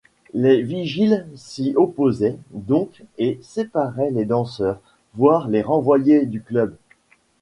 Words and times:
Les 0.33 0.63
vigiles 0.63 1.27
s'y 1.35 1.73
opposaient 1.77 2.39
donc 2.49 3.03
et 3.19 3.37
séparaient 3.43 4.09
les 4.09 4.25
danseurs, 4.25 4.79
voire 5.13 5.47
les 5.47 5.61
renvoyaient 5.61 6.25
du 6.25 6.41
club. 6.41 6.75